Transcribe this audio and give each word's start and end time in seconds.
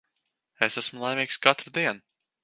Es 0.67 0.77
esmu 0.81 1.03
laimīgs 1.03 1.37
katru 1.43 1.75
dienu. 1.79 2.03